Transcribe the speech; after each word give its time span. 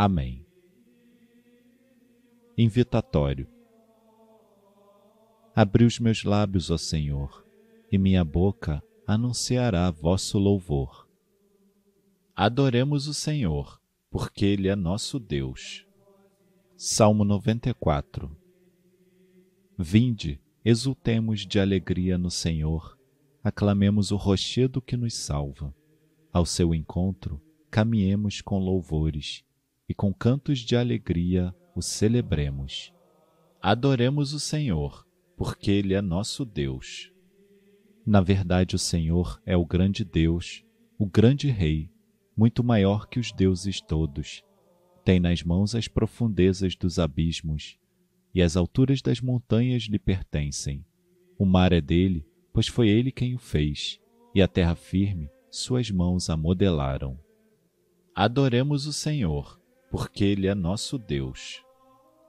Amém. 0.00 0.46
Invitatório. 2.56 3.48
Abri 5.52 5.84
os 5.84 5.98
meus 5.98 6.22
lábios, 6.22 6.70
ó 6.70 6.78
Senhor, 6.78 7.44
e 7.90 7.98
minha 7.98 8.24
boca 8.24 8.80
anunciará 9.04 9.90
vosso 9.90 10.38
louvor. 10.38 11.08
Adoremos 12.32 13.08
o 13.08 13.12
Senhor, 13.12 13.82
porque 14.08 14.44
Ele 14.44 14.68
é 14.68 14.76
nosso 14.76 15.18
Deus. 15.18 15.84
Salmo 16.76 17.24
94 17.24 18.30
Vinde, 19.76 20.40
exultemos 20.64 21.44
de 21.44 21.58
alegria 21.58 22.16
no 22.16 22.30
Senhor, 22.30 22.96
aclamemos 23.42 24.12
o 24.12 24.16
rochedo 24.16 24.80
que 24.80 24.96
nos 24.96 25.14
salva. 25.14 25.74
Ao 26.32 26.46
seu 26.46 26.72
encontro, 26.72 27.42
caminhemos 27.68 28.40
com 28.40 28.60
louvores 28.60 29.44
e 29.88 29.94
com 29.94 30.12
cantos 30.12 30.58
de 30.58 30.76
alegria 30.76 31.54
o 31.74 31.80
celebremos. 31.80 32.92
Adoremos 33.60 34.32
o 34.32 34.40
Senhor, 34.40 35.06
porque 35.36 35.70
Ele 35.70 35.94
é 35.94 36.02
nosso 36.02 36.44
Deus. 36.44 37.12
Na 38.04 38.20
verdade, 38.20 38.74
o 38.76 38.78
Senhor 38.78 39.40
é 39.44 39.56
o 39.56 39.64
grande 39.64 40.04
Deus, 40.04 40.64
o 40.98 41.06
grande 41.06 41.48
Rei, 41.48 41.90
muito 42.36 42.62
maior 42.62 43.08
que 43.08 43.18
os 43.18 43.32
deuses 43.32 43.80
todos. 43.80 44.44
Tem 45.04 45.18
nas 45.18 45.42
mãos 45.42 45.74
as 45.74 45.88
profundezas 45.88 46.76
dos 46.76 46.98
abismos 46.98 47.78
e 48.34 48.42
as 48.42 48.56
alturas 48.56 49.00
das 49.00 49.20
montanhas 49.20 49.84
lhe 49.84 49.98
pertencem. 49.98 50.84
O 51.38 51.44
mar 51.44 51.72
é 51.72 51.80
dele, 51.80 52.26
pois 52.52 52.66
foi 52.66 52.88
ele 52.88 53.10
quem 53.10 53.34
o 53.34 53.38
fez, 53.38 54.00
e 54.34 54.42
a 54.42 54.48
terra 54.48 54.74
firme 54.74 55.30
suas 55.50 55.90
mãos 55.90 56.28
a 56.28 56.36
modelaram. 56.36 57.18
Adoremos 58.14 58.86
o 58.86 58.92
Senhor, 58.92 59.60
porque 59.90 60.24
ele 60.24 60.46
é 60.46 60.54
nosso 60.54 60.98
Deus. 60.98 61.62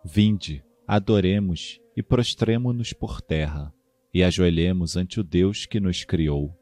Vinde, 0.04 0.64
adoremos 0.88 1.80
e 1.96 2.02
prostremo-nos 2.02 2.94
por 2.94 3.22
terra, 3.22 3.74
e 4.14 4.24
ajoelhemos 4.24 4.96
ante 4.96 5.20
o 5.20 5.24
Deus 5.24 5.66
que 5.66 5.80
nos 5.80 6.04
criou, 6.04 6.58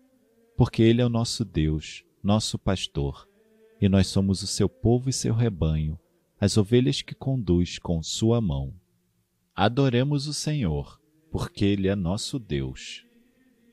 porque 0.58 0.82
ele 0.82 1.02
é 1.02 1.06
o 1.06 1.10
nosso 1.10 1.46
Deus, 1.46 2.04
nosso 2.24 2.58
pastor, 2.58 3.28
e 3.80 3.88
nós 3.88 4.08
somos 4.08 4.42
o 4.42 4.48
seu 4.48 4.68
povo 4.68 5.10
e 5.10 5.14
seu 5.14 5.34
rebanho, 5.34 6.00
as 6.40 6.58
ovelhas 6.58 7.02
que 7.02 7.16
conduz 7.16 7.80
com 7.80 8.02
sua 8.02 8.42
mão. 8.42 8.74
Adoremos 9.56 10.28
o 10.28 10.34
Senhor, 10.34 11.00
porque 11.32 11.66
Ele 11.66 11.88
é 11.88 11.96
nosso 11.96 12.38
Deus. 12.38 13.06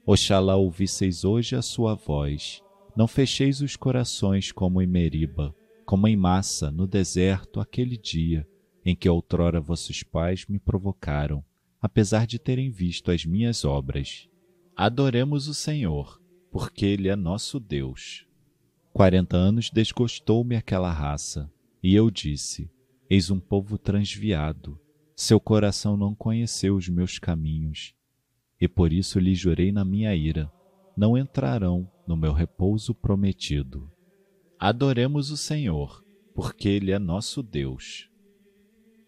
Oxalá 0.07 0.57
ouvisseis 0.57 1.25
hoje 1.25 1.57
a 1.57 1.63
sua 1.63 1.95
voz, 1.95 2.63
não 2.97 3.07
fecheis 3.07 3.61
os 3.61 3.77
corações 3.77 4.53
como 4.53 4.81
em 4.81 4.87
Meriba, 4.87 5.55
como 5.95 6.09
em 6.09 6.17
massa 6.17 6.73
no 6.73 6.89
deserto 6.89 7.61
aquele 7.61 7.97
dia 7.97 8.45
em 8.85 8.97
que 8.97 9.09
outrora 9.09 9.61
vossos 9.61 10.03
pais 10.03 10.45
me 10.49 10.59
provocaram, 10.59 11.45
apesar 11.81 12.27
de 12.27 12.37
terem 12.37 12.69
visto 12.69 13.13
as 13.13 13.25
minhas 13.25 13.65
obras. 13.65 14.29
Adoremos 14.75 15.47
o 15.47 15.55
Senhor, 15.55 16.21
porque 16.51 16.85
Ele 16.85 17.09
é 17.09 17.15
nosso 17.15 17.61
Deus. 17.61 18.27
Quarenta 18.93 19.37
anos 19.37 19.71
desgostou-me 19.71 20.57
aquela 20.57 20.91
raça, 20.91 21.49
e 21.81 21.95
eu 21.95 22.11
disse: 22.11 22.69
Eis 23.09 23.31
um 23.31 23.39
povo 23.39 23.79
transviado 23.79 24.77
seu 25.15 25.39
coração 25.39 25.97
não 25.97 26.13
conheceu 26.13 26.75
os 26.75 26.89
meus 26.89 27.21
caminhos, 27.21 27.95
e 28.61 28.67
por 28.67 28.93
isso 28.93 29.21
lhe 29.21 29.33
jurei 29.33 29.71
na 29.71 29.85
minha 29.85 30.13
ira: 30.13 30.51
não 30.97 31.17
entrarão 31.17 31.89
no 32.05 32.17
meu 32.17 32.33
repouso 32.33 32.93
prometido. 32.93 33.94
Adoremos 34.67 35.31
o 35.31 35.37
Senhor, 35.37 36.03
porque 36.35 36.71
Ele 36.71 36.91
é 36.91 36.99
nosso 36.99 37.43
Deus. 37.43 38.09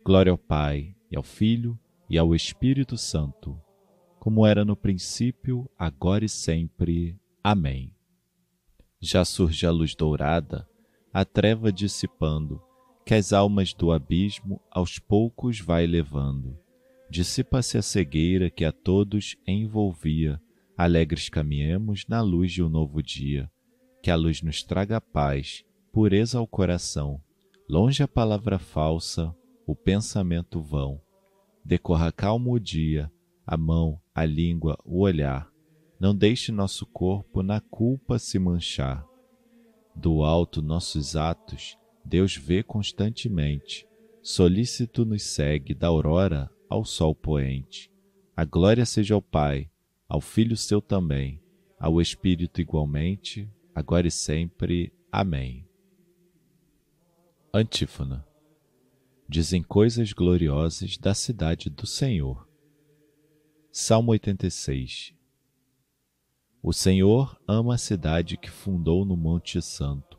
Glória 0.04 0.30
ao 0.30 0.36
Pai, 0.36 0.94
e 1.10 1.16
ao 1.16 1.22
Filho, 1.22 1.78
e 2.10 2.18
ao 2.18 2.34
Espírito 2.34 2.98
Santo, 2.98 3.58
como 4.18 4.44
era 4.44 4.66
no 4.66 4.76
princípio, 4.76 5.66
agora 5.78 6.26
e 6.26 6.28
sempre. 6.28 7.18
Amém. 7.42 7.90
Já 9.00 9.24
surge 9.24 9.64
a 9.64 9.70
luz 9.70 9.94
dourada, 9.94 10.68
a 11.10 11.24
treva 11.24 11.72
dissipando, 11.72 12.60
que 13.06 13.14
as 13.14 13.32
almas 13.32 13.72
do 13.72 13.92
abismo 13.92 14.60
aos 14.70 14.98
poucos 14.98 15.58
vai 15.58 15.86
levando. 15.86 16.54
Dissipa-se 17.08 17.78
a 17.78 17.82
cegueira 17.82 18.50
que 18.50 18.66
a 18.66 18.72
todos 18.72 19.38
envolvia, 19.46 20.38
alegres 20.76 21.30
caminhemos 21.30 22.04
na 22.06 22.20
luz 22.20 22.52
de 22.52 22.62
um 22.62 22.68
novo 22.68 23.02
dia. 23.02 23.50
Que 24.06 24.10
a 24.12 24.14
luz 24.14 24.40
nos 24.40 24.62
traga 24.62 25.00
paz, 25.00 25.64
pureza 25.92 26.38
ao 26.38 26.46
coração, 26.46 27.20
longe 27.68 28.04
a 28.04 28.06
palavra 28.06 28.56
falsa, 28.56 29.34
o 29.66 29.74
pensamento 29.74 30.62
vão. 30.62 31.00
Decorra 31.64 32.12
calmo 32.12 32.52
o 32.52 32.60
dia, 32.60 33.10
a 33.44 33.56
mão, 33.56 34.00
a 34.14 34.24
língua, 34.24 34.78
o 34.84 35.00
olhar. 35.00 35.50
Não 35.98 36.14
deixe 36.14 36.52
nosso 36.52 36.86
corpo 36.86 37.42
na 37.42 37.60
culpa 37.60 38.16
se 38.16 38.38
manchar. 38.38 39.04
Do 39.92 40.22
alto 40.22 40.62
nossos 40.62 41.16
atos, 41.16 41.76
Deus 42.04 42.36
vê 42.36 42.62
constantemente, 42.62 43.88
solícito 44.22 45.04
nos 45.04 45.24
segue 45.24 45.74
da 45.74 45.88
aurora 45.88 46.48
ao 46.68 46.84
sol 46.84 47.12
poente. 47.12 47.90
A 48.36 48.44
glória 48.44 48.86
seja 48.86 49.16
ao 49.16 49.20
Pai, 49.20 49.68
ao 50.08 50.20
Filho 50.20 50.56
seu 50.56 50.80
também, 50.80 51.42
ao 51.76 52.00
Espírito 52.00 52.60
igualmente, 52.60 53.50
agora 53.76 54.08
e 54.08 54.10
sempre. 54.10 54.90
Amém. 55.12 55.68
Antífona. 57.52 58.26
Dizem 59.28 59.62
coisas 59.62 60.12
gloriosas 60.12 60.96
da 60.96 61.12
cidade 61.12 61.68
do 61.68 61.86
Senhor. 61.86 62.48
Salmo 63.70 64.12
86. 64.12 65.14
O 66.62 66.72
Senhor 66.72 67.38
ama 67.46 67.74
a 67.74 67.78
cidade 67.78 68.38
que 68.38 68.50
fundou 68.50 69.04
no 69.04 69.16
Monte 69.16 69.60
Santo 69.60 70.16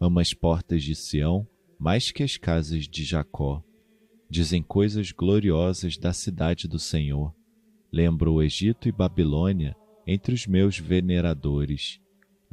ama 0.00 0.20
as 0.20 0.32
portas 0.34 0.82
de 0.82 0.94
Sião 0.94 1.46
mais 1.78 2.10
que 2.10 2.22
as 2.22 2.36
casas 2.36 2.88
de 2.88 3.04
Jacó. 3.04 3.62
Dizem 4.30 4.62
coisas 4.62 5.12
gloriosas 5.12 5.98
da 5.98 6.12
cidade 6.12 6.66
do 6.66 6.78
Senhor. 6.78 7.34
Lembro 7.92 8.34
o 8.34 8.42
Egito 8.42 8.88
e 8.88 8.92
Babilônia 8.92 9.76
entre 10.06 10.34
os 10.34 10.46
meus 10.46 10.78
veneradores. 10.78 12.00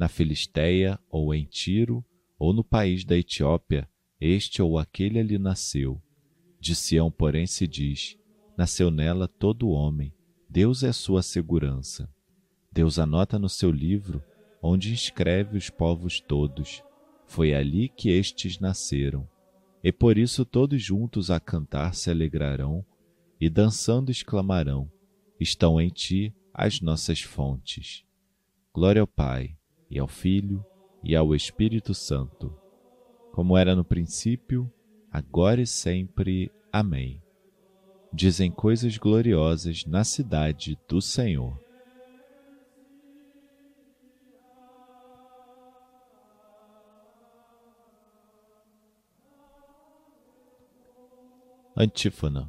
Na 0.02 0.08
Filisteia, 0.08 0.98
ou 1.08 1.32
em 1.32 1.44
Tiro, 1.44 2.04
ou 2.36 2.52
no 2.52 2.64
país 2.64 3.04
da 3.04 3.16
Etiópia, 3.16 3.88
este 4.20 4.60
ou 4.60 4.76
aquele 4.76 5.20
ali 5.20 5.38
nasceu. 5.38 6.02
De 6.58 6.74
Sião, 6.74 7.08
porém, 7.08 7.46
se 7.46 7.68
diz: 7.68 8.18
nasceu 8.58 8.90
nela 8.90 9.28
todo 9.28 9.68
homem, 9.68 10.12
Deus 10.48 10.82
é 10.82 10.90
sua 10.92 11.22
segurança. 11.22 12.12
Deus 12.72 12.98
anota 12.98 13.38
no 13.38 13.48
seu 13.48 13.70
livro, 13.70 14.20
onde 14.60 14.92
inscreve 14.92 15.56
os 15.56 15.70
povos 15.70 16.18
todos 16.18 16.82
foi 17.24 17.54
ali 17.54 17.88
que 17.88 18.10
estes 18.10 18.58
nasceram, 18.58 19.28
e 19.84 19.92
por 19.92 20.18
isso 20.18 20.44
todos 20.44 20.82
juntos 20.82 21.30
a 21.30 21.38
cantar 21.38 21.94
se 21.94 22.10
alegrarão 22.10 22.84
e 23.40 23.48
dançando 23.48 24.10
exclamarão: 24.10 24.90
Estão 25.38 25.80
em 25.80 25.90
ti 25.90 26.34
as 26.52 26.80
nossas 26.80 27.20
fontes. 27.20 28.04
Glória 28.74 29.00
ao 29.00 29.06
Pai, 29.06 29.56
e 29.92 29.98
ao 29.98 30.08
Filho, 30.08 30.64
e 31.04 31.14
ao 31.14 31.34
Espírito 31.34 31.92
Santo, 31.92 32.50
como 33.30 33.58
era 33.58 33.76
no 33.76 33.84
princípio, 33.84 34.72
agora 35.10 35.60
e 35.60 35.66
sempre. 35.66 36.50
Amém. 36.72 37.22
Dizem 38.10 38.50
coisas 38.50 38.96
gloriosas 38.96 39.84
na 39.84 40.02
cidade 40.02 40.78
do 40.88 41.02
Senhor. 41.02 41.60
Antífona. 51.76 52.48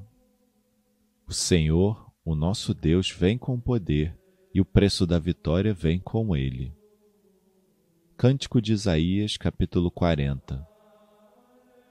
O 1.28 1.34
Senhor, 1.34 2.10
o 2.24 2.36
nosso 2.36 2.74
Deus, 2.74 3.12
vem 3.12 3.38
com 3.38 3.60
poder, 3.60 4.18
e 4.54 4.62
o 4.62 4.66
preço 4.66 5.06
da 5.06 5.20
vitória 5.20 5.74
vem 5.74 6.00
com 6.00 6.34
ele. 6.36 6.74
Cântico 8.16 8.62
de 8.62 8.72
Isaías, 8.72 9.38
capítulo 9.38 9.90
40. 9.90 10.66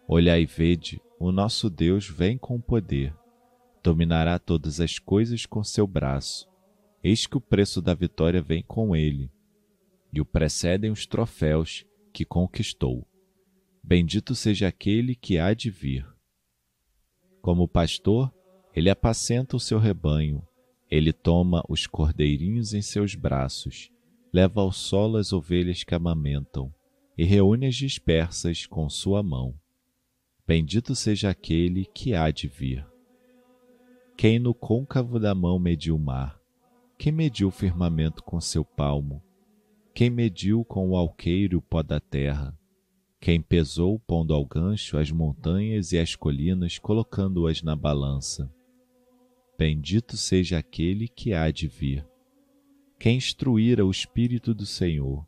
Olhai 0.07 0.43
e 0.43 0.47
vede, 0.47 1.03
o 1.19 1.33
nosso 1.33 1.69
Deus 1.69 2.09
vem 2.09 2.39
com 2.39 2.61
poder. 2.61 3.15
Dominará 3.83 4.39
todas 4.39 4.81
as 4.81 4.99
coisas 4.99 5.45
com 5.45 5.65
seu 5.65 5.87
braço. 5.87 6.49
Eis 7.03 7.27
que 7.27 7.37
o 7.37 7.41
preço 7.41 7.83
da 7.83 7.93
vitória 7.93 8.41
vem 8.41 8.63
com 8.63 8.95
ele, 8.95 9.31
e 10.13 10.21
o 10.21 10.25
precedem 10.25 10.93
os 10.93 11.07
troféus 11.07 11.85
que 12.13 12.25
conquistou. 12.25 13.07
Bendito 13.83 14.35
seja 14.35 14.69
aquele 14.69 15.17
que 15.17 15.39
há 15.39 15.53
de 15.53 15.71
vir. 15.71 16.07
Como 17.43 17.67
pastor, 17.67 18.33
ele 18.75 18.89
apacenta 18.89 19.57
o 19.57 19.61
seu 19.61 19.79
rebanho, 19.79 20.47
ele 20.89 21.13
toma 21.13 21.65
os 21.69 21.87
cordeirinhos 21.87 22.73
em 22.73 22.81
seus 22.81 23.17
braços, 23.17 23.91
leva 24.33 24.61
ao 24.61 24.73
solo 24.73 25.19
as 25.19 25.33
ovelhas 25.33 25.85
que 25.85 25.95
amamentam, 25.95 26.73
e 27.17 27.25
reúne 27.25 27.67
as 27.67 27.75
dispersas 27.75 28.67
com 28.67 28.89
sua 28.89 29.23
mão. 29.23 29.55
Bendito 30.47 30.95
seja 30.95 31.31
aquele 31.31 31.85
que 31.85 32.15
há 32.15 32.31
de 32.31 32.49
vir. 32.49 32.87
Quem 34.17 34.39
no 34.39 34.55
côncavo 34.55 35.21
da 35.21 35.35
mão 35.35 35.59
mediu 35.59 35.97
o 35.97 35.99
mar? 35.99 36.41
Quem 36.99 37.13
mediu 37.13 37.49
o 37.49 37.51
firmamento 37.51 38.23
com 38.23 38.41
seu 38.41 38.65
palmo? 38.65 39.23
Quem 39.95 40.09
mediu 40.09 40.65
com 40.65 40.91
o 40.91 40.97
alqueire 40.97 41.57
o 41.57 41.61
pó 41.61 41.83
da 41.83 42.01
terra? 42.01 42.57
Quem 43.21 43.41
pesou, 43.41 43.99
pondo 44.01 44.35
ao 44.35 44.45
gancho 44.45 44.97
as 44.99 45.11
montanhas 45.11 45.93
e 45.93 45.99
as 45.99 46.17
colinas, 46.17 46.79
colocando-as 46.79 47.63
na 47.63 47.77
balança? 47.77 48.53
Bendito 49.59 50.17
seja 50.17 50.59
aquele 50.59 51.07
que 51.07 51.33
há 51.33 51.51
de 51.51 51.69
vir. 51.69 52.05
Quem 53.03 53.17
instruíra 53.17 53.85
o 53.85 53.91
Espírito 53.91 54.55
do 54.55 54.65
Senhor? 54.65 55.27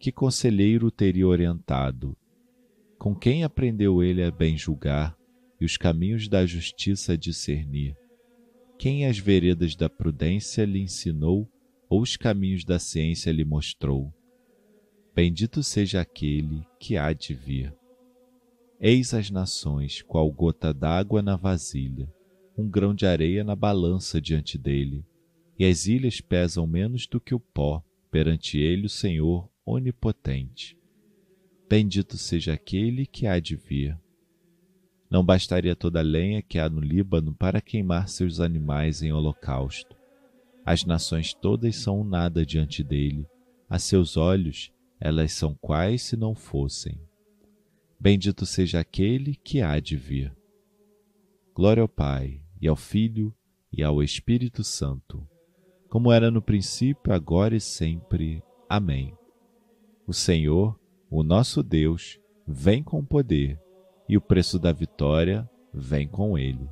Que 0.00 0.10
conselheiro 0.10 0.90
teria 0.90 1.28
orientado? 1.28 2.16
Com 2.98 3.14
quem 3.14 3.44
aprendeu 3.44 4.02
ele 4.02 4.22
a 4.22 4.30
bem 4.30 4.56
julgar 4.56 5.14
e 5.60 5.66
os 5.66 5.76
caminhos 5.76 6.26
da 6.26 6.46
justiça 6.46 7.12
a 7.12 7.16
discernir? 7.16 7.94
Quem 8.78 9.04
as 9.04 9.18
veredas 9.18 9.76
da 9.76 9.90
prudência 9.90 10.64
lhe 10.64 10.80
ensinou 10.80 11.46
ou 11.86 12.00
os 12.00 12.16
caminhos 12.16 12.64
da 12.64 12.78
ciência 12.78 13.30
lhe 13.30 13.44
mostrou? 13.44 14.10
Bendito 15.14 15.62
seja 15.62 16.00
aquele 16.00 16.66
que 16.80 16.96
há 16.96 17.12
de 17.12 17.34
vir. 17.34 17.76
Eis 18.80 19.12
as 19.12 19.30
nações, 19.30 20.00
qual 20.00 20.32
gota 20.32 20.72
d'água 20.72 21.20
na 21.20 21.36
vasilha, 21.36 22.10
um 22.56 22.66
grão 22.66 22.94
de 22.94 23.04
areia 23.04 23.44
na 23.44 23.54
balança 23.54 24.18
diante 24.18 24.56
dele, 24.56 25.04
e 25.58 25.64
as 25.64 25.86
ilhas 25.86 26.20
pesam 26.20 26.66
menos 26.66 27.06
do 27.06 27.20
que 27.20 27.34
o 27.34 27.40
pó 27.40 27.82
perante 28.10 28.58
ele, 28.58 28.86
o 28.86 28.90
Senhor 28.90 29.48
onipotente. 29.64 30.78
Bendito 31.68 32.16
seja 32.16 32.52
aquele 32.52 33.06
que 33.06 33.26
há 33.26 33.40
de 33.40 33.56
vir. 33.56 33.98
Não 35.10 35.24
bastaria 35.24 35.74
toda 35.74 36.00
a 36.00 36.02
lenha 36.02 36.42
que 36.42 36.58
há 36.58 36.68
no 36.68 36.80
Líbano 36.80 37.34
para 37.34 37.60
queimar 37.60 38.08
seus 38.08 38.40
animais 38.40 39.02
em 39.02 39.12
holocausto. 39.12 39.96
As 40.64 40.84
nações 40.84 41.32
todas 41.32 41.76
são 41.76 42.02
nada 42.04 42.44
diante 42.44 42.82
dele. 42.82 43.26
A 43.68 43.78
seus 43.78 44.16
olhos, 44.16 44.72
elas 45.00 45.32
são 45.32 45.54
quais 45.54 46.02
se 46.02 46.16
não 46.16 46.34
fossem. 46.34 47.00
Bendito 47.98 48.44
seja 48.44 48.80
aquele 48.80 49.34
que 49.36 49.60
há 49.60 49.78
de 49.80 49.96
vir. 49.96 50.32
Glória 51.54 51.82
ao 51.82 51.88
Pai, 51.88 52.40
e 52.60 52.68
ao 52.68 52.76
Filho, 52.76 53.34
e 53.72 53.82
ao 53.82 54.02
Espírito 54.02 54.62
Santo, 54.62 55.26
como 55.96 56.12
era 56.12 56.30
no 56.30 56.42
princípio, 56.42 57.10
agora 57.10 57.56
e 57.56 57.60
sempre. 57.60 58.42
Amém. 58.68 59.16
O 60.06 60.12
Senhor, 60.12 60.78
o 61.10 61.22
nosso 61.22 61.62
Deus, 61.62 62.20
vem 62.46 62.82
com 62.82 63.02
poder, 63.02 63.58
e 64.06 64.14
o 64.14 64.20
preço 64.20 64.58
da 64.58 64.72
vitória 64.72 65.48
vem 65.72 66.06
com 66.06 66.36
ele. 66.36 66.68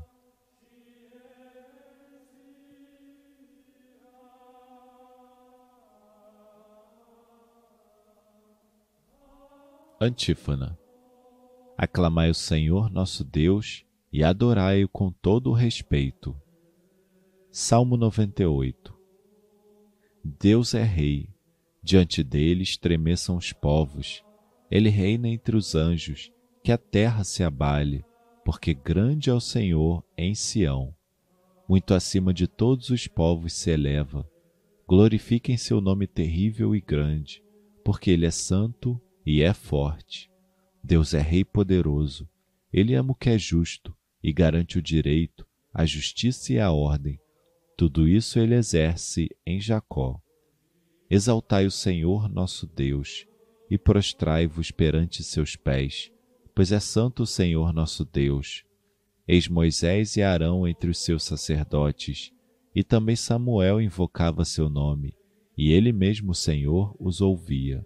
Antífona. 9.99 10.79
Aclamai 11.79 12.29
o 12.29 12.35
Senhor 12.35 12.91
nosso 12.91 13.25
Deus 13.25 13.87
e 14.13 14.23
adorai-o 14.23 14.87
com 14.87 15.11
todo 15.11 15.49
o 15.49 15.55
respeito. 15.55 16.39
Salmo 17.51 17.97
98 17.97 18.94
Deus 20.25 20.75
é 20.75 20.83
Rei, 20.83 21.35
Diante 21.85 22.23
dele 22.23 22.63
estremeçam 22.63 23.37
os 23.37 23.53
povos. 23.53 24.25
Ele 24.71 24.89
reina 24.89 25.29
entre 25.29 25.55
os 25.55 25.75
anjos, 25.75 26.33
que 26.63 26.73
a 26.73 26.79
terra 26.79 27.23
se 27.25 27.45
abale, 27.45 28.03
porque 28.43 28.73
grande 28.73 29.29
é 29.29 29.35
o 29.35 29.41
Senhor 29.41 30.03
em 30.17 30.35
Sião. 30.35 30.95
Muito 31.69 31.93
acima 31.93 32.33
de 32.33 32.47
todos 32.47 32.89
os 32.89 33.07
povos 33.07 33.53
se 33.53 33.71
eleva. 33.71 34.27
Glorifiquem 34.89 35.59
seu 35.59 35.79
nome 35.79 36.07
terrível 36.07 36.75
e 36.75 36.81
grande, 36.81 37.43
porque 37.85 38.11
ele 38.11 38.25
é 38.25 38.31
santo 38.31 38.99
e 39.27 39.43
é 39.43 39.53
forte. 39.53 40.31
Deus 40.83 41.13
é 41.13 41.21
Rei 41.21 41.45
poderoso. 41.45 42.27
Ele 42.73 42.95
ama 42.95 43.13
o 43.13 43.15
que 43.15 43.29
é 43.29 43.37
justo 43.37 43.95
e 44.23 44.33
garante 44.33 44.79
o 44.79 44.83
direito, 44.83 45.47
a 45.73 45.85
justiça 45.85 46.55
e 46.55 46.59
a 46.59 46.73
ordem. 46.73 47.21
Tudo 47.77 48.07
isso 48.07 48.39
ele 48.39 48.55
exerce 48.55 49.29
em 49.45 49.61
Jacó. 49.61 50.21
Exaltai 51.11 51.67
o 51.67 51.71
Senhor 51.71 52.29
nosso 52.29 52.67
Deus 52.67 53.27
e 53.69 53.77
prostrai-vos 53.77 54.71
perante 54.71 55.25
seus 55.25 55.57
pés, 55.57 56.13
pois 56.55 56.71
é 56.71 56.79
santo 56.79 57.25
o 57.25 57.27
Senhor 57.27 57.73
nosso 57.73 58.05
Deus. 58.05 58.65
Eis 59.27 59.49
Moisés 59.49 60.17
e 60.17 60.23
Arão 60.23 60.69
entre 60.69 60.91
os 60.91 60.99
seus 60.99 61.25
sacerdotes, 61.25 62.31
e 62.75 62.85
também 62.85 63.17
Samuel 63.17 63.81
invocava 63.81 64.45
seu 64.45 64.69
nome, 64.69 65.17
e 65.57 65.73
ele 65.73 65.93
mesmo, 65.93 66.33
o 66.33 66.35
Senhor, 66.35 66.95
os 66.99 67.21
ouvia. 67.21 67.85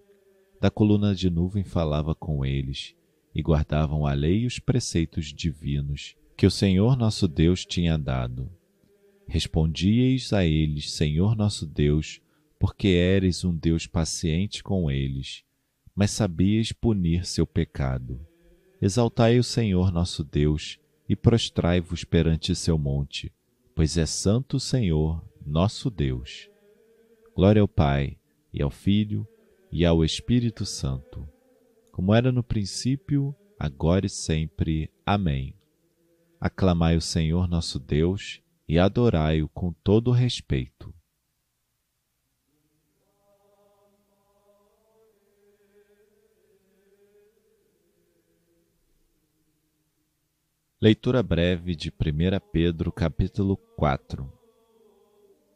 Da 0.60 0.70
coluna 0.70 1.14
de 1.14 1.30
nuvem 1.30 1.62
falava 1.62 2.14
com 2.14 2.44
eles, 2.44 2.94
e 3.34 3.40
guardavam 3.40 4.04
a 4.04 4.12
lei 4.12 4.40
e 4.40 4.46
os 4.46 4.58
preceitos 4.58 5.32
divinos 5.32 6.16
que 6.36 6.46
o 6.46 6.50
Senhor 6.50 6.96
nosso 6.96 7.26
Deus 7.26 7.64
tinha 7.64 7.96
dado. 7.98 8.50
Respondieis 9.28 10.32
a 10.32 10.42
eles, 10.42 10.90
Senhor 10.90 11.36
nosso 11.36 11.66
Deus, 11.66 12.20
porque 12.58 12.88
eres 12.88 13.44
um 13.44 13.54
Deus 13.54 13.86
paciente 13.86 14.64
com 14.64 14.90
eles, 14.90 15.44
mas 15.94 16.10
sabias 16.10 16.72
punir 16.72 17.26
seu 17.26 17.46
pecado. 17.46 18.18
Exaltai 18.80 19.38
o 19.38 19.44
Senhor 19.44 19.92
nosso 19.92 20.24
Deus 20.24 20.80
e 21.06 21.14
prostrai-vos 21.14 22.04
perante 22.04 22.54
seu 22.54 22.78
monte, 22.78 23.30
pois 23.74 23.98
é 23.98 24.06
santo 24.06 24.56
o 24.56 24.60
Senhor, 24.60 25.22
nosso 25.44 25.90
Deus. 25.90 26.48
Glória 27.34 27.60
ao 27.60 27.68
Pai, 27.68 28.16
e 28.50 28.62
ao 28.62 28.70
Filho, 28.70 29.28
e 29.70 29.84
ao 29.84 30.02
Espírito 30.02 30.64
Santo, 30.64 31.28
como 31.92 32.14
era 32.14 32.32
no 32.32 32.42
princípio, 32.42 33.34
agora 33.58 34.06
e 34.06 34.08
sempre. 34.08 34.90
Amém. 35.04 35.54
Aclamai 36.40 36.96
o 36.96 37.00
Senhor 37.00 37.46
nosso 37.46 37.78
Deus 37.78 38.40
e 38.68 38.78
adorai-o 38.78 39.48
com 39.48 39.72
todo 39.72 40.10
respeito. 40.10 40.94
Leitura 50.80 51.24
breve 51.24 51.74
de 51.74 51.90
1 51.90 51.92
Pedro, 52.52 52.92
capítulo 52.92 53.56
4. 53.56 54.32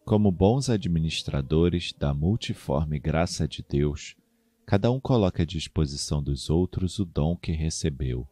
Como 0.05 0.33
bons 0.33 0.69
administradores 0.69 1.93
da 1.93 2.13
multiforme 2.13 2.99
graça 2.99 3.47
de 3.47 3.63
Deus, 3.63 4.17
cada 4.67 4.91
um 4.91 4.99
coloca 4.99 5.45
à 5.45 5.47
disposição 5.47 6.21
dos 6.21 6.51
outros 6.51 6.99
o 6.99 7.05
dom 7.05 7.37
que 7.37 7.53
recebeu. 7.53 8.27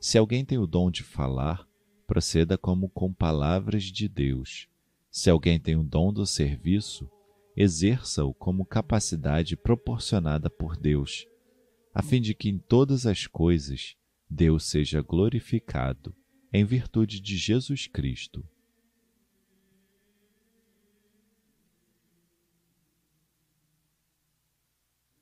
Se 0.00 0.16
alguém 0.16 0.44
tem 0.44 0.58
o 0.58 0.66
dom 0.66 0.92
de 0.92 1.02
falar, 1.02 1.66
proceda 2.12 2.58
como 2.58 2.90
com 2.90 3.10
palavras 3.10 3.84
de 3.84 4.06
Deus. 4.06 4.68
Se 5.10 5.30
alguém 5.30 5.58
tem 5.58 5.76
o 5.76 5.82
dom 5.82 6.12
do 6.12 6.26
serviço, 6.26 7.10
exerça-o 7.56 8.34
como 8.34 8.66
capacidade 8.66 9.56
proporcionada 9.56 10.50
por 10.50 10.76
Deus, 10.76 11.26
a 11.94 12.02
fim 12.02 12.20
de 12.20 12.34
que 12.34 12.50
em 12.50 12.58
todas 12.58 13.06
as 13.06 13.26
coisas 13.26 13.96
Deus 14.28 14.64
seja 14.64 15.00
glorificado 15.00 16.14
em 16.52 16.66
virtude 16.66 17.18
de 17.18 17.34
Jesus 17.34 17.86
Cristo. 17.86 18.46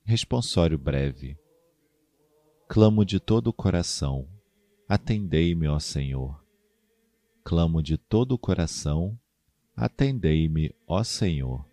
Responsório 0.03 0.77
breve. 0.77 1.37
Clamo 2.67 3.05
de 3.05 3.17
todo 3.17 3.47
o 3.47 3.53
coração, 3.53 4.27
atendei-me, 4.89 5.69
ó 5.69 5.79
Senhor. 5.79 6.40
Clamo 7.43 7.81
de 7.81 7.97
todo 7.97 8.33
o 8.33 8.37
coração, 8.37 9.19
atendei-me, 9.75 10.73
ó 10.87 11.03
Senhor. 11.03 11.67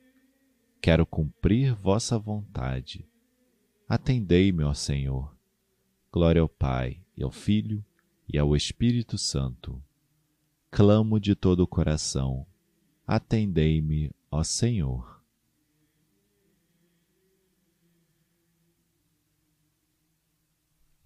Quero 0.80 1.04
cumprir 1.04 1.74
vossa 1.74 2.18
vontade. 2.18 3.06
Atendei-me, 3.88 4.64
ó 4.64 4.72
Senhor. 4.72 5.36
Glória 6.10 6.40
ao 6.40 6.48
Pai 6.48 7.02
e 7.16 7.22
ao 7.22 7.30
Filho, 7.30 7.84
e 8.28 8.38
ao 8.38 8.56
Espírito 8.56 9.16
Santo. 9.16 9.82
Clamo 10.70 11.18
de 11.18 11.34
todo 11.34 11.60
o 11.60 11.66
coração, 11.66 12.46
atendei-me, 13.06 14.10
ó 14.30 14.42
Senhor. 14.42 15.22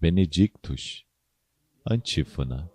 Benedictus, 0.00 1.04
Antífona. 1.88 2.71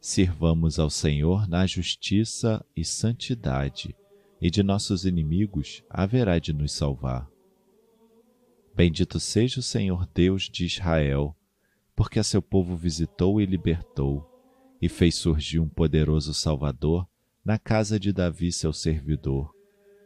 Sirvamos 0.00 0.78
ao 0.78 0.88
Senhor 0.88 1.46
na 1.46 1.66
justiça 1.66 2.64
e 2.74 2.82
santidade, 2.82 3.94
e 4.40 4.50
de 4.50 4.62
nossos 4.62 5.04
inimigos 5.04 5.84
haverá 5.90 6.38
de 6.38 6.54
nos 6.54 6.72
salvar. 6.72 7.28
Bendito 8.74 9.20
seja 9.20 9.60
o 9.60 9.62
Senhor 9.62 10.08
Deus 10.14 10.44
de 10.44 10.64
Israel, 10.64 11.36
porque 11.94 12.18
a 12.18 12.22
seu 12.24 12.40
povo 12.40 12.74
visitou 12.76 13.42
e 13.42 13.44
libertou, 13.44 14.26
e 14.80 14.88
fez 14.88 15.16
surgir 15.16 15.58
um 15.58 15.68
poderoso 15.68 16.32
Salvador 16.32 17.06
na 17.44 17.58
casa 17.58 18.00
de 18.00 18.10
Davi, 18.10 18.50
seu 18.50 18.72
servidor, 18.72 19.54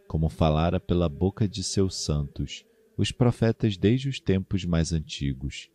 como 0.09 0.29
falara 0.29 0.81
pela 0.81 1.09
boca 1.09 1.47
de 1.47 1.63
seus 1.63 1.95
santos, 1.95 2.67
os 2.97 3.13
profetas 3.13 3.77
desde 3.77 4.09
os 4.09 4.19
tempos 4.19 4.65
mais 4.65 4.93
antigos, 4.93 5.71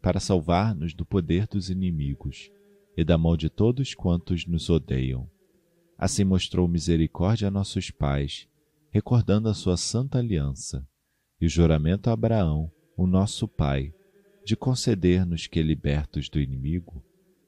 para 0.00 0.20
salvar-nos 0.20 0.94
do 0.94 1.04
poder 1.04 1.48
dos 1.48 1.68
inimigos 1.68 2.48
e 3.00 3.04
da 3.04 3.16
mão 3.16 3.34
de 3.34 3.48
todos 3.48 3.94
quantos 3.94 4.44
nos 4.44 4.68
odeiam. 4.68 5.26
Assim 5.96 6.22
mostrou 6.22 6.68
misericórdia 6.68 7.48
a 7.48 7.50
nossos 7.50 7.90
pais, 7.90 8.46
recordando 8.90 9.48
a 9.48 9.54
sua 9.54 9.78
santa 9.78 10.18
aliança 10.18 10.86
e 11.40 11.46
o 11.46 11.48
juramento 11.48 12.10
a 12.10 12.12
Abraão, 12.12 12.70
o 12.94 13.06
nosso 13.06 13.48
pai, 13.48 13.94
de 14.44 14.54
conceder-nos 14.54 15.46
que, 15.46 15.62
libertos 15.62 16.28
do 16.28 16.38
inimigo, 16.38 17.02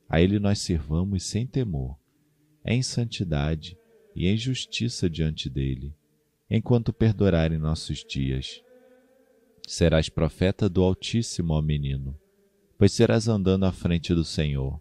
a 0.08 0.22
ele 0.22 0.38
nós 0.38 0.58
sirvamos 0.58 1.22
sem 1.22 1.46
temor, 1.46 1.98
em 2.64 2.82
santidade 2.82 3.76
e 4.16 4.28
em 4.28 4.38
justiça 4.38 5.10
diante 5.10 5.50
dele, 5.50 5.94
enquanto 6.48 6.94
perdurarem 6.94 7.58
nossos 7.58 8.02
dias. 8.02 8.62
Serás 9.68 10.08
profeta 10.08 10.66
do 10.66 10.82
Altíssimo, 10.82 11.52
ó 11.52 11.60
menino, 11.60 12.18
pois 12.78 12.92
serás 12.92 13.28
andando 13.28 13.64
à 13.64 13.72
frente 13.72 14.14
do 14.14 14.24
Senhor, 14.24 14.80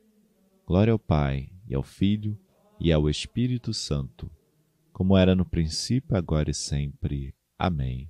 Glória 0.71 0.93
ao 0.93 0.99
Pai, 0.99 1.51
e 1.67 1.75
ao 1.75 1.83
Filho, 1.83 2.39
e 2.79 2.93
ao 2.93 3.09
Espírito 3.09 3.73
Santo, 3.73 4.31
como 4.93 5.17
era 5.17 5.35
no 5.35 5.43
princípio, 5.43 6.15
agora 6.15 6.49
e 6.49 6.53
sempre. 6.53 7.35
Amém. 7.59 8.09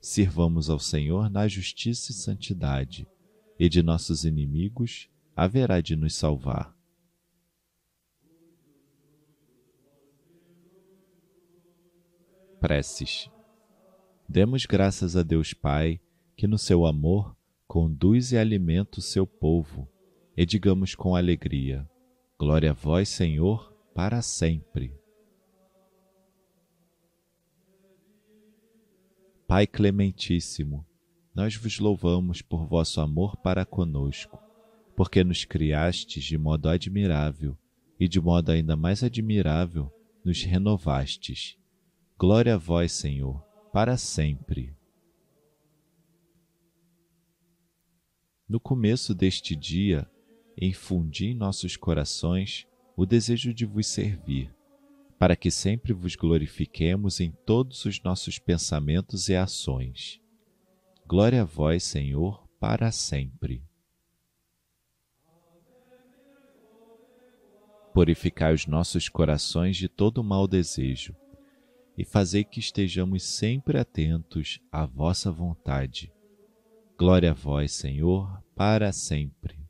Sirvamos 0.00 0.68
ao 0.68 0.80
Senhor 0.80 1.30
na 1.30 1.46
justiça 1.46 2.10
e 2.10 2.14
santidade, 2.16 3.06
e 3.56 3.68
de 3.68 3.80
nossos 3.80 4.24
inimigos 4.24 5.08
haverá 5.36 5.80
de 5.80 5.94
nos 5.94 6.16
salvar. 6.16 6.76
Preces. 12.58 13.30
Demos 14.28 14.66
graças 14.66 15.14
a 15.14 15.22
Deus 15.22 15.54
Pai, 15.54 16.00
que 16.36 16.48
no 16.48 16.58
seu 16.58 16.86
amor 16.86 17.36
conduz 17.68 18.32
e 18.32 18.36
alimenta 18.36 18.98
o 18.98 19.00
seu 19.00 19.24
povo, 19.24 19.88
e 20.36 20.44
digamos 20.44 20.94
com 20.94 21.14
alegria: 21.14 21.88
Glória 22.38 22.70
a 22.70 22.74
vós, 22.74 23.08
Senhor, 23.08 23.72
para 23.94 24.20
sempre. 24.22 24.92
Pai 29.46 29.66
clementíssimo, 29.66 30.84
nós 31.34 31.54
vos 31.54 31.78
louvamos 31.78 32.42
por 32.42 32.66
vosso 32.66 33.00
amor 33.00 33.36
para 33.36 33.64
conosco, 33.64 34.38
porque 34.96 35.22
nos 35.22 35.44
criastes 35.44 36.24
de 36.24 36.38
modo 36.38 36.68
admirável 36.68 37.56
e 37.98 38.08
de 38.08 38.20
modo 38.20 38.50
ainda 38.50 38.76
mais 38.76 39.02
admirável 39.02 39.92
nos 40.24 40.42
renovastes. 40.42 41.56
Glória 42.18 42.54
a 42.54 42.58
vós, 42.58 42.92
Senhor, 42.92 43.42
para 43.72 43.96
sempre. 43.96 44.74
No 48.48 48.58
começo 48.58 49.14
deste 49.14 49.54
dia, 49.54 50.08
infundi 50.60 51.26
em 51.28 51.34
nossos 51.34 51.76
corações 51.76 52.66
o 52.96 53.04
desejo 53.04 53.52
de 53.52 53.64
vos 53.64 53.86
servir 53.86 54.54
para 55.18 55.36
que 55.36 55.50
sempre 55.50 55.92
vos 55.94 56.16
glorifiquemos 56.16 57.18
em 57.20 57.30
todos 57.30 57.84
os 57.84 58.02
nossos 58.02 58.38
pensamentos 58.38 59.28
e 59.28 59.34
ações. 59.34 60.20
Glória 61.06 61.40
a 61.42 61.44
vós, 61.44 61.82
Senhor, 61.84 62.46
para 62.60 62.90
sempre. 62.92 63.62
Purificai 67.92 68.52
os 68.52 68.66
nossos 68.66 69.08
corações 69.08 69.76
de 69.78 69.88
todo 69.88 70.22
mau 70.22 70.48
desejo 70.48 71.16
e 71.96 72.04
fazei 72.04 72.44
que 72.44 72.58
estejamos 72.60 73.22
sempre 73.22 73.78
atentos 73.78 74.60
à 74.70 74.84
vossa 74.84 75.30
vontade. 75.30 76.12
Glória 76.98 77.30
a 77.30 77.34
vós, 77.34 77.72
Senhor, 77.72 78.42
para 78.54 78.92
sempre. 78.92 79.63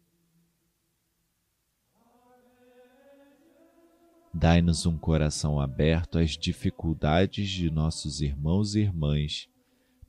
Dai-nos 4.36 4.84
um 4.84 4.98
coração 4.98 5.60
aberto 5.60 6.18
às 6.18 6.32
dificuldades 6.32 7.48
de 7.48 7.70
nossos 7.70 8.20
irmãos 8.20 8.74
e 8.74 8.80
irmãs, 8.80 9.48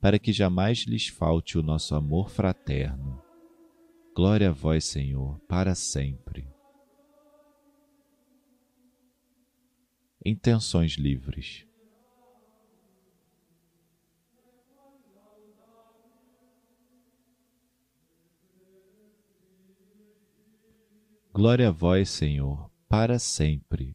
para 0.01 0.17
que 0.17 0.33
jamais 0.33 0.79
lhes 0.79 1.07
falte 1.07 1.59
o 1.59 1.61
nosso 1.61 1.93
amor 1.93 2.31
fraterno. 2.31 3.21
Glória 4.15 4.49
a 4.49 4.51
vós, 4.51 4.83
Senhor, 4.85 5.39
para 5.41 5.75
sempre. 5.75 6.47
Intenções 10.25 10.93
livres. 10.93 11.67
Glória 21.31 21.69
a 21.69 21.71
vós, 21.71 22.09
Senhor, 22.09 22.71
para 22.89 23.19
sempre. 23.19 23.94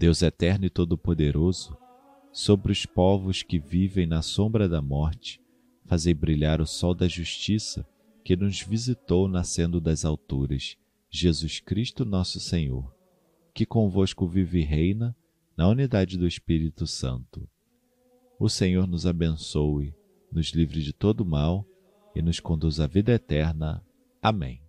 Deus 0.00 0.22
eterno 0.22 0.64
e 0.64 0.70
todo-poderoso, 0.70 1.76
sobre 2.32 2.72
os 2.72 2.86
povos 2.86 3.42
que 3.42 3.58
vivem 3.58 4.06
na 4.06 4.22
sombra 4.22 4.66
da 4.66 4.80
morte, 4.80 5.38
fazei 5.84 6.14
brilhar 6.14 6.58
o 6.58 6.66
sol 6.66 6.94
da 6.94 7.06
justiça 7.06 7.86
que 8.24 8.34
nos 8.34 8.62
visitou 8.62 9.28
nascendo 9.28 9.78
das 9.78 10.06
alturas, 10.06 10.74
Jesus 11.10 11.60
Cristo 11.60 12.06
nosso 12.06 12.40
Senhor, 12.40 12.90
que 13.52 13.66
convosco 13.66 14.26
vive 14.26 14.60
e 14.60 14.64
reina 14.64 15.14
na 15.54 15.68
unidade 15.68 16.16
do 16.16 16.26
Espírito 16.26 16.86
Santo. 16.86 17.46
O 18.38 18.48
Senhor 18.48 18.86
nos 18.86 19.04
abençoe, 19.04 19.94
nos 20.32 20.52
livre 20.52 20.80
de 20.80 20.94
todo 20.94 21.26
mal 21.26 21.62
e 22.16 22.22
nos 22.22 22.40
conduz 22.40 22.80
à 22.80 22.86
vida 22.86 23.12
eterna. 23.12 23.84
Amém. 24.22 24.62